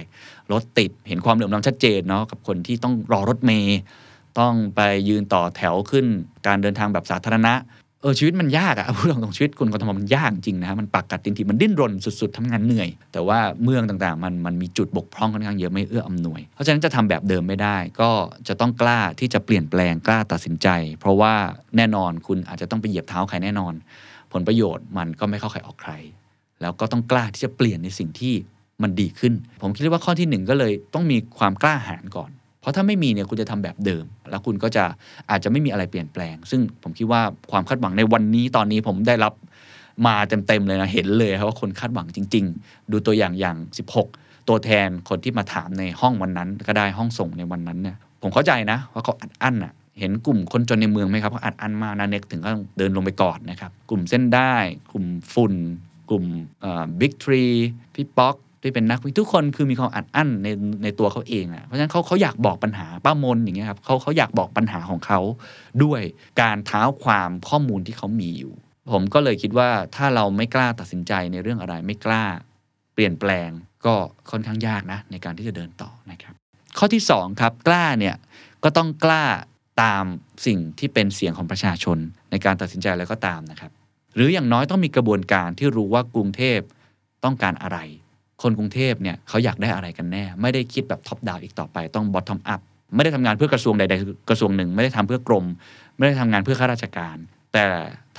[0.52, 3.78] รถติดเห็นความเหลื่อมล้ำชัดเจนเนาะกับคนที่ต้องรอรถเมย์
[4.38, 6.06] ต้องไปยืนต่อแถวขึ้น
[6.46, 7.54] การเดินทางแบบสาธารณะ
[8.02, 18.10] เออชีวิตมันยากอะพูดตรงๆชีวิตคนกทมมันยากจริงนะฮะมันปักกัดจริงๆมันดิ้นรนสุดๆทำงานเหนื่อย แต่ว่าเมืองต่างๆ มันมันมีจุดบกพร่องค่อนข้างเยอะไม่เอื้ออำนวย เพราะฉะนั้นจะทำแบบเดิมไม่ได้ ก็
[18.48, 20.68] จะต้องกล้าที่จะเปลี่ยนแปลงกล้าตัดสินใจ
[21.00, 21.34] เพราะว่า
[21.76, 23.72] แน่นอนคุณอาจจะต้องไปเหยียบเท้าใครแน่นอน
[24.32, 25.92] ผลประโยชน์มันก็ไม่เข้าใครออกใคร
[26.60, 28.34] แล้วก็ต้องกล้าที่จะเปลี่ยนในสิ่งที่
[28.82, 32.30] มันดีขึ้น ผมคิดว่าข้อที่หนึ่งก็เลยต้องมีความกล้าหาญก่อน
[32.66, 34.84] ราะถ้าไม่มีเนี่ยคุณจะทำแบบเดิม แล้วคุณก็จะ
[35.30, 39.32] อาจจะไม่มีอะไรเปลี่ยนแปลง ซึ่งผมคิดว่าความคาดหวังในวันนี้ตอนนี้ผมได้รับ
[40.06, 43.56] มาเต็มๆเลยนะเห็นเลยครับว่าคนคาดหวังจริง ๆ ดูตัวอย่างอย่าง
[44.02, 54.54] 16 ตัวแทนคนที่มาถามในห้องวันนั้น ก็ได้ห้องส่งในวันนั้นเนี่ยผมเข้าใจนะว่าเขาอัดอั้นอะเห็นกลุ่มคนจนในเมืองไหมครับเขาอัดอั้นมากนาเน็กถึงก็เดินลงไปกอดนะครับกลุ่มเส้นได้
[54.92, 55.54] กลุ่มฝุ่น
[56.08, 56.24] กลุ่ม
[57.00, 57.44] บิ๊กทรี
[57.94, 60.48] พี่ป๊อก ที่เป็นนักวิทุกคนคือมีความอัดอั้นใน
[60.84, 65.20] ในตัวเขาเองอะเพราะฉะนั้นเขาเขาอยากบอกปัญหาป้ามนอย่างเงี้ยครับเขาเขาอยากบอกปัญหาของเขา
[65.82, 66.00] ด้วย
[66.40, 68.52] การเท้าความข้อมูลที่เขามีอยู่
[68.92, 72.24] ผมก็เลยคิดว่าถ้าเราไม่กล้าตัดสินใจในเรื่องอะไรไม่กล้า
[72.94, 73.50] เปลี่ยนแปลง
[73.86, 73.94] ก็
[74.30, 76.34] ค่อนข้างยากนะ ในการที่จะเดินต่อนะครับ
[76.78, 78.16] ข้อที่สองครับกล้าเนี่ย
[78.64, 79.24] ก็ต้องกล้า
[79.82, 80.04] ตาม
[80.46, 81.98] สิ่งที่เป็นเสียงของประชาชน
[82.30, 83.70] ในการตัดสินใจแล้วก็ตามนะครับ
[84.14, 86.60] หรืออย่างน้อยต้องมีกระบวนการที่รู้ว่ากรุงเทพ
[87.24, 87.78] ต้องการอะไร
[88.46, 92.60] คนกรุงเทพเนี่ยเขาอยากได้อะไรกันแน่ ไม่ได้คิดแบบ top down อีกต่อไปต้อง bottom up
[92.94, 95.44] ไม่ได้ทำงานเพื่อกระทรวงใดๆกระทรวงหนึ่ง ไม่ได้ทำเพื่อกรม
[95.96, 97.16] ไม่ได้ทำงานเพื่อข้าราชการ
[97.52, 97.66] แต่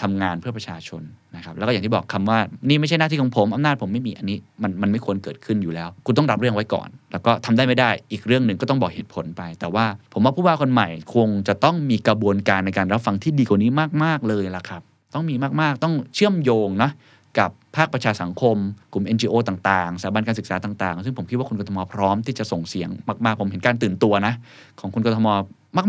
[0.02, 1.02] ทำงานเพื่อประชาชน
[1.36, 13.72] นะครับแล้วก็อย่างที่บอกคำว่านี่ไม่ใช่หน้าที่ของผมอำนาจผมไม่มีอันนี้มันมันไม่ควรเกิดขึ้นอยู่แล้ว คุณต้องรับเรื่องไว้ก่อน แล้วก็ทำได้ไม่ได้อีกเรื่องหนึ่งก็ต้องบอกเหตุผลไป แต่ว่าผมว่าผู้ว่าคนใหม่คงจะต้องมีกระบวนการในการรับฟังที่ดีกว่านี้
[14.04, 14.82] มาก ๆเลยล่ะครับ
[15.14, 16.90] ต้องมีมากๆต้องเชื่อมโยงนะ
[17.40, 18.58] กับภาคประชาสังคม
[18.94, 22.90] กลุ่ม NGO ต่างๆสถาบันการศึกษาต่างๆ ซึ่งผมคิดว่าคุณกทมพร้อมที่จะส่งเสียง
[23.26, 24.34] มากๆ ผมเห็นการตื่นตัวนะ
[24.80, 25.28] ของคุณกทม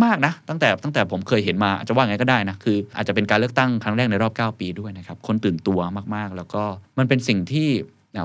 [0.05, 5.81] มากๆนะ ตั้งแต่ตั้งแต่ผมเคยเห็นมาอาจจะว่าไงก็ได้นะ คืออาจจะเป็นการเลือกตั้งครั้งแรกในรอบ 9 ปีด้วยนะครับ คนตื่นตัว
[6.15, 6.63] มากๆ แล้วก็
[6.99, 7.69] มันเป็นสิ่งที่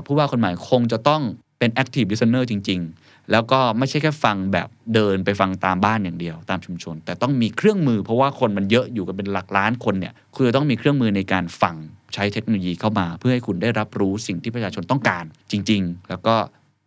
[0.06, 1.22] ผู้ว่าคนใหม่คงจะต้อง
[1.58, 11.76] เป็น active listener จริง ๆ แล้วก็ไม่ใช่แค่ฟังแบบเดินไปฟังตามบ้านอย่างเดียวตามชุมชน แต่ต้องมีเครื่องมือ เพราะว่าคนมันเยอะอยู่กันเป็นหลักล้านคนเนี่ยคุณจะต้องมีเครื่องมือในการฟัง
[12.14, 16.34] ใช้เทคโนโลยีเข้ามา เพื่อให้คุณได้รับรู้สิ่งที่ประชาชนต้องการจริง ๆ แล้วก็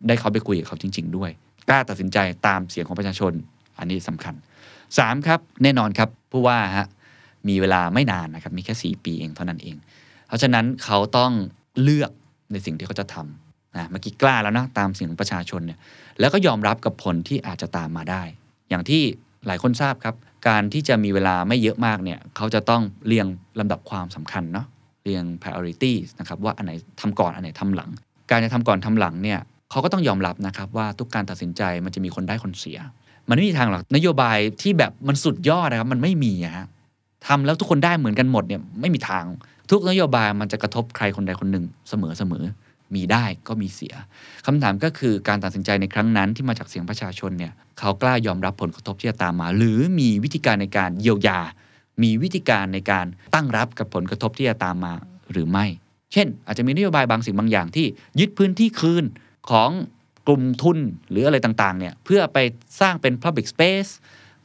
[0.06, 1.30] ได้เขาไปคุยกับเขาจริง ๆ ด้วย
[1.68, 3.32] กล้าตัดสินใจตามเสียงของประชาชน
[3.78, 4.34] อันนี้สำคัญ
[4.80, 6.86] 3 ครับแน่นอนครับผู้ว่าฮะ
[7.48, 9.76] มีเวลาไม่นานนะครับมีแค่ 4 ปีเองเท่านั้นเอง
[10.28, 11.32] เพราะฉะนั้นเขาต้อง
[11.82, 12.10] เลือก
[12.52, 15.78] ในสิ่งที่เขาจะทำนะเมื่อกี้กล้าแล้วนะตามเสียงของประชาชนเนี่ย
[16.20, 18.22] แล้วก็ยอมรับกับผลที่อาจจะตามมาได้
[18.68, 19.02] อย่างที่
[19.46, 20.14] หลายคนทราบครับ
[20.48, 23.26] การที่จะมีเวลาไม่เยอะมากเนี่ยเขาจะต้องเรียง
[23.58, 24.66] ลำดับความสำคัญเนาะ
[25.04, 27.90] เรียง priorities นะครับว่าอันไหนทำก่อนอันไหนทำหลัง
[28.30, 29.38] การจะทำก่อนทำหลังเนี่ย
[29.70, 32.78] เขาก็ต้องยอมรับนะครับว่าทุกการตัดสินใจมันจะมีคนได้คนเสีย
[33.28, 36.66] มันไม่มีทางหรอกนโยบายที่แบบมันสุดยอดนะครับมันไม่มีอะฮะ
[37.26, 39.24] ทำแล้วทุกคนได้เหมือนกันหมดเนี่ยไม่มีทาง
[39.70, 42.44] ทุกนโยบายมันจะกระทบใครคนใดคนหนึ่งเสมอเสมอ
[42.94, 43.94] มีได้ก็มีเสีย
[44.46, 51.40] คำถามก็คือการตัดสินใจในครั้งนั้นที่มาจากเสียงประชาชนเนี่ยเขากล้ายอมรับผลกระทบที่จะตามมา หรือมีวิธีการในการเยียวยา
[52.02, 54.92] มีวิธีการในการตั้งรับกับผลกระทบที่จะตามมา
[55.32, 55.66] หรือไม่
[56.12, 57.86] เช่น อาจจะมีนโยบายบางสิ่งบางอย่างที่
[58.20, 59.04] ยึดพื้นที่คืน
[59.50, 59.70] ของ
[60.26, 60.78] กลุ่มทุน
[61.10, 62.38] หรืออะไรต่างๆเนี่ยเพื่อไป
[62.80, 63.90] สร้างเป็น Public Space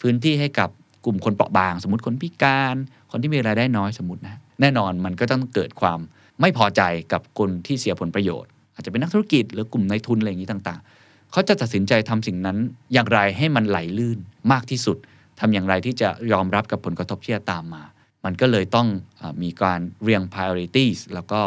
[0.01, 0.69] พื้นที่ให้กับ
[1.06, 2.75] กลุ่มคนเปราะบาง สมมติคนพิการ
[3.12, 5.99] คนที่มีรายได้น้อยสมมตินะแน่นอนมันก็ต้องเกิดความ
[6.41, 6.82] ไม่พอใจ
[7.13, 12.58] กับคนที่เสียผลประโยชน์ อาจจะเป็นนักธุรกิจหรือกลุ่มนายทุนอะไรอย่างนี้ต่างๆ เขาจะตัดสินใจทำสิ่งนั้น
[12.93, 14.19] อย่างไรให้มันไหลลื่น
[14.52, 14.98] มากที่สุด
[15.39, 17.84] ทำอย่างไรที่จะยอมรับกับผลกระทบที่จะตามมา
[18.26, 18.88] มันก็เลยต้อง
[19.22, 21.41] อมีการเรียง priorities แล้วก็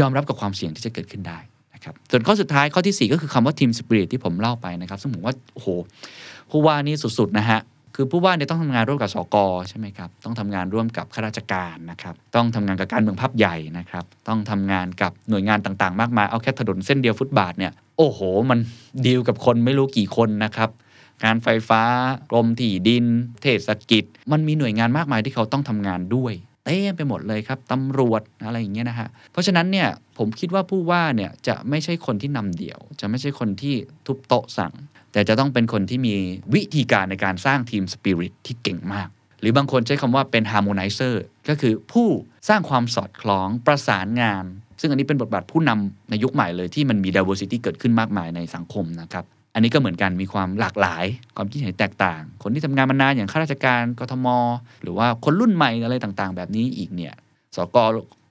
[0.00, 1.38] ยอมรับกับความเสี่ยงที่จะเกิดขึ้นได้
[1.74, 5.68] นะครับส่วนข้อสุดท้ายข้อที่ 4 ก็คือคำว่า team spirit ที่ผมเล่าไปนะครับ ซึ่งผมว่า โอ้โห
[6.50, 7.60] ผู้ว่านี่สุด ๆ นะฮะ
[7.94, 9.36] คือผู้ว่าเนี่ยต้องทำงานร่วมกับสก
[9.68, 18.58] ใช่ไหมครับ ต้องทำงานร่วมกับข้าราชการนะครับ ต้องทำงานกับการเมืองภาพใหญ่นะครับ ต้องทำงานกับหน่วยงานต่างๆ มากมาย เอาแค่ถนนเส้นเดียวฟุตบาทเนี่ย โอ้โห มัน
[19.06, 20.70] ดีลกับคนไม่รู้กี่คนนะครับ
[21.24, 21.82] การไฟฟ้า
[22.30, 23.04] กรมที่ดิน
[23.42, 26.32] เทศกิจ มันมีหน่วยงานมากมายที่เขาต้องทำงานด้วย
[26.64, 33.74] เต็มไปหมดเลยครับตำรวจอะไรอย่างเงี้ยนะฮะ เพราะฉะนั้นเนี่ยผมคิดว่าผู้ว่าเนี่ยจะไม่ใช่คนที่นำเดี่ยว จะไม่ใช่คนที่
[34.06, 34.72] ทุบโต๊ะสั่ง
[35.14, 36.14] แต่จะต้องเป็นคนที่มี
[36.54, 39.08] วิธีการในการสร้าง team spirit ที่เก่งมาก
[39.40, 42.08] หรือบางคนใช้คำว่าเป็น harmonizer ก็คือผู้
[42.48, 44.44] สร้างความสอดคล้องประสานงาน
[44.80, 49.24] ซึ่งอันนี้เป็นบทบาทผู้นำในยุคใหม่เลยที่มันมี diversity เกิดขึ้นมากมายในสังคมนะครับ
[49.54, 51.04] อันนี้ก็เหมือนกันมีความหลากหลาย
[51.36, 54.26] ความคิดเห็นแตกต่าง คนที่ทำงานมานานอย่างข้าราชการกทม
[54.82, 57.14] หรือว่าคนรุ่นใหม่อะไรต่างๆ แบบนี้อีกเนี่ย
[57.56, 57.76] สก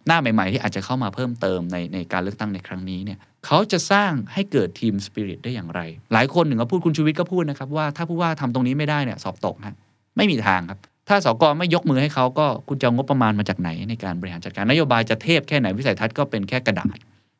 [0.08, 5.82] หน้าใหม่ ๆ ที่อาจจะเข้ามาเพิ่มเติมในในการเลือกตั้งในครั้งนี้เนี่ยเขาจะสร้างให้เกิดทีมสปิริตได้อย่างไร
[6.13, 9.76] หลายคนหนึ่งก็พูดคุณชูวิทย์ก็พูดนะครับว่าถ้าผู้ว่าทำตรงนี้ไม่ได้เนี่ยสอบตกฮะ
[10.18, 16.98] ไม่มีทางครับ ถ้าสกไม่ยกมือให้เขาก็คุณจะงบประมาณมาจากไหนในการบริหารจัดการนโยบายจะเทพแค่ไหนวิสัยทัศน์ก็เป็นแค่กระดาษ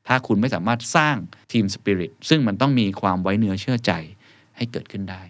[0.08, 1.15] ถ้าคุณไม่สามารถสร้าง
[1.52, 3.91] ทีมสปิริตซึ่งมันต้องมีความไว้เนื้อเชื่อใจ
[4.58, 5.21] ให้เกิดขึ้นได้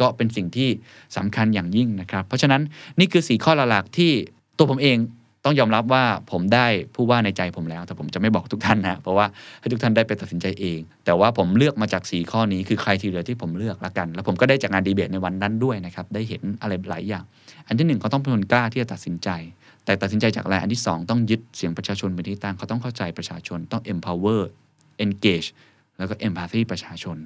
[0.00, 0.68] ก็เป็นสิ่งที่
[1.16, 2.62] สำคัญอย่างยิ่งนะครับ เพราะฉะนั้น
[2.98, 4.10] นี่คือสีข้อหลักๆที่
[4.58, 4.96] ตัวผมเอง
[5.44, 9.26] ต้องยอมรับว่าผมได้ผู้ว่าในใจผมแล้ว แต่ผมจะไม่บอกทุกท่านนะเพราะว่า
[9.60, 17.24] ให้ทุกท่านได้ไปตัดสินใจเอง แต่ว่าผมเลือกมาจากสีข้อนี้คือใครที่เหลือที่ผมเลือกละกัน แล้วผมก็ได้จากงานดีเบตในวันนั้นด้วยนะครับได้เห็นอะไรหลายอย่าง
[17.66, 19.28] อันที่หนึ่งเขาต้องเป็นคนกล้าที่จะตัดสินใจ
[19.84, 24.40] แต่ตัดสินใจจากอะไรอันที่สองต้องยึดเสียงประชาชนเป็นที่ตั้งเขาต้องเข้าใจประชาชนต้อง empower
[25.04, 25.48] engage
[25.98, 27.16] แล้วก็ empathy ประชาชน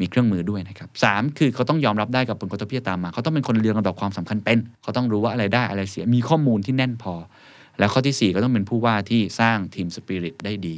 [0.00, 7.14] มีเครื่องมือด้วยนะครับสามคือเขาต้องยอมรับได้กับผลกระทบที่ตามมา เขาต้องเป็นคนเรียงลำดับความสำคัญเป็น เขาต้องรู้ว่าอะไรได้อะไรเสียมีข้อมูลที่แน่นพอ
[7.78, 10.76] แล้วข้อที่ 4 ก็ต้องเป็นผู้ว่าที่สร้างทีมสปิริตได้ดี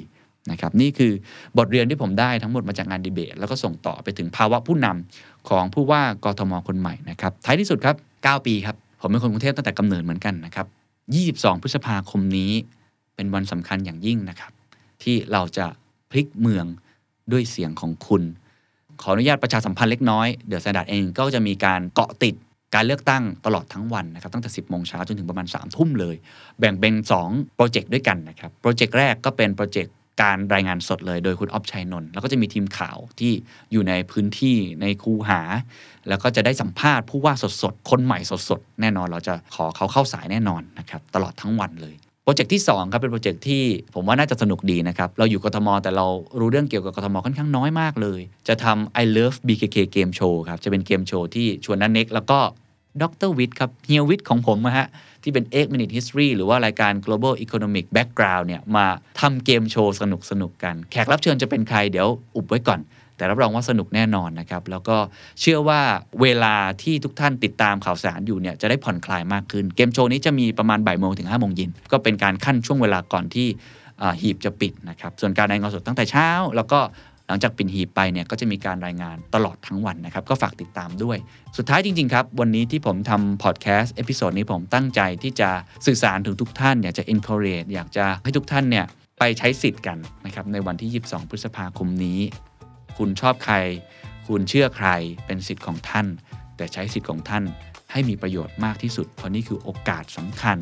[0.50, 1.12] นะครับนี่คือ
[1.58, 10.66] บทเรียนที่ผมได้ทั้งหมดมาจากงานดีเบต แล้วก็ส่งต่อไปถึงภาวะผู้นำของผู้ว่ากทมคนใหม่นะครับท้ายที่สุดครับ 9 ปีครับผมเป็นคนกรุงเทพตั้งแต่กำเนิดเหมือนกันนะครับ
[11.16, 12.52] 22 พฤษภาคมนี้
[13.14, 14.52] เป็นวันสำคัญอย่างยิ่งนะครับ
[15.02, 15.66] ที่เราจะ
[16.10, 16.66] พลิกเมือง
[17.32, 18.22] ด้วยเสียงของคุณ
[19.00, 22.34] ขออนุญาตประชาสัมพันธ์เล็กน้อย THE STANDARD เองก็จะมีการเกาะติด
[22.74, 26.16] การเลือกตั้งตลอดทั้งวันนะครับตั้งแต่ 10 โมงเช้าจนถึงประมาณ 3 ทุ่มเลย
[26.58, 33.32] แบ่งเป็น 2 โปรเจกต์ด้วยกันนะครับ โปรเจกต์แรกก็เป็นโปรเจกต์การรายงานสดเลยโดยคุณอ๊อฟชัยนนท์แล้วก็จะมีทีมข่าวที่
[33.72, 35.40] อยู่ในพื้นที่ในคูหา
[36.08, 41.94] แล้วก็จะได้สัมภาษณ์ผู้ว่าสดๆ คนใหม่สดๆ แน่นอนเราจะขอเขาเข้าสายแน่นอนนะครับตลอดทั้งวันเลย
[42.26, 43.62] โปรเจกต์ที่2ครับเป็นโปรเจกต์ที่
[43.94, 46.06] ผมว่าน่าจะสนุกดีนะครับ เราอยู่กทม แต่เรา
[46.38, 52.38] รู้เรื่องเกี่ยวกับกทมค่อนข้างน้อยมากเลย จะทำ I Love BKK Game Show ครับ จะเป็นเกมโชว์ที่ชวนนันเน็กแล้วก็
[53.02, 54.86] ดรวิทครับเฮียวิทของผมนะฮะ
[55.22, 58.86] ที่เป็น 8 Minute History หรือว่ารายการ Global Economic Background เนี่ยมา
[59.20, 62.80] ทำเกมโชว์สนุกสนุกกัน แขกรับเชิญจะเป็นใครเดี๋ยวอุบไว้ก่อน
[63.16, 64.96] แต่รับรองว่าสนุกแน่นอนนะครับ แล้วก็
[65.40, 65.80] เชื่อว่า
[66.22, 73.48] เวลาที่ทุกท่านติดตามข่าวสารอยู่เนี่ยจะได้ผ่อนคลายมากขึ้น เกมโชว์นี้จะมีประมาณบ่ายโมงถึง5้าโมงเย็นก็เป็นการขั้นช่วงเวลาก่อนที่
[74.20, 76.80] หีบจะปิดนะครับ ส่วนการรายงานสดตั้งแต่เช้า แล้วก็
[77.28, 81.18] หลังจากปิดหีบไปเนี่ยก็จะมีการรายงานตลอดทั้งวันนะครับ ก็ฝากติดตามด้วย
[81.56, 85.50] สุดท้ายจริง ๆ ครับ วันนี้ที่ผมทำพอดแคสต์ episode นี้ผมตั้งใจที่จะ
[85.86, 88.84] สื่อสารถึงทุกท่าน อยากจะ encourage อยากจะให้ทุกท่านเนี่ย
[89.18, 92.18] ไปใช้สิทธิ์กันนะครับในวันที่ 22 พฤษภาคมนี้
[92.98, 93.56] คุณชอบใคร
[94.28, 94.88] คุณเชื่อใคร
[95.26, 96.06] เป็นสิทธิ์ของท่าน
[96.56, 97.44] แต่ใช้สิทธิ์ของท่าน
[97.92, 100.58] ให้มีประโยชน์มากที่สุด เพราะนี่คือโอกาสสำคัญ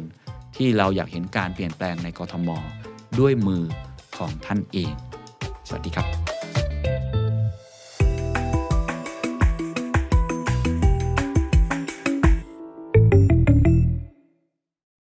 [0.56, 2.48] ที่เราอยากเห็นการเปลี่ยนแปลงในกทม
[3.20, 3.64] ด้วยมือ
[4.16, 4.92] ของท่านเอง
[5.68, 6.33] สวัสดีครับ